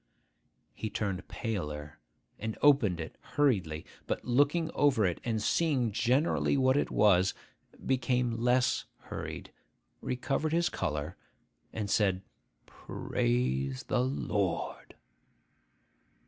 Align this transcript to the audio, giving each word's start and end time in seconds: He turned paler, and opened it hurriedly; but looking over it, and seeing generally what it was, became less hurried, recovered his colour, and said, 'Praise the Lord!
He 0.73 0.89
turned 0.89 1.27
paler, 1.27 1.99
and 2.39 2.57
opened 2.63 2.99
it 2.99 3.19
hurriedly; 3.21 3.85
but 4.07 4.25
looking 4.25 4.71
over 4.73 5.05
it, 5.05 5.21
and 5.23 5.39
seeing 5.39 5.91
generally 5.91 6.57
what 6.57 6.75
it 6.75 6.89
was, 6.89 7.35
became 7.85 8.31
less 8.41 8.85
hurried, 8.97 9.51
recovered 10.01 10.53
his 10.53 10.69
colour, 10.69 11.17
and 11.71 11.87
said, 11.87 12.23
'Praise 12.65 13.83
the 13.89 13.99
Lord! 14.03 14.95